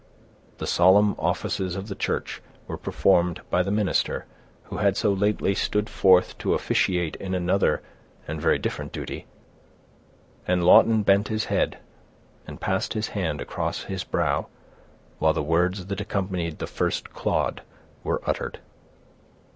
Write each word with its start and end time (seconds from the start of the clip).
The 0.57 0.65
solemn 0.65 1.13
offices 1.19 1.75
of 1.75 1.87
the 1.87 1.93
church 1.93 2.41
were 2.65 2.75
performed 2.75 3.41
by 3.51 3.61
the 3.61 3.69
minister, 3.69 4.25
who 4.63 4.77
had 4.77 4.97
so 4.97 5.13
lately 5.13 5.53
stood 5.53 5.91
forth 5.91 6.35
to 6.39 6.55
officiate 6.55 7.15
in 7.17 7.35
another 7.35 7.83
and 8.27 8.41
very 8.41 8.57
different 8.57 8.93
duty; 8.93 9.27
and 10.47 10.63
Lawton 10.63 11.03
bent 11.03 11.27
his 11.27 11.45
head, 11.45 11.77
and 12.47 12.59
passed 12.59 12.93
his 12.95 13.09
hand 13.09 13.41
across 13.41 13.83
his 13.83 14.03
brow, 14.03 14.47
while 15.19 15.33
the 15.33 15.43
words 15.43 15.85
that 15.85 16.01
accompanied 16.01 16.57
the 16.57 16.65
first 16.65 17.13
clod 17.13 17.61
were 18.03 18.23
uttered. 18.25 18.57